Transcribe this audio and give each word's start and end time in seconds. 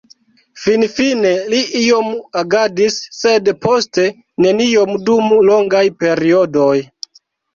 Finfine 0.59 1.33
li 1.53 1.59
iom 1.79 2.07
agadis, 2.41 2.97
sed 3.17 3.51
poste 3.67 4.07
neniom 4.45 4.97
dum 5.09 5.29
longaj 5.51 5.85
periodoj. 6.05 6.75